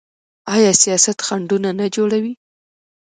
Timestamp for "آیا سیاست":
0.55-1.17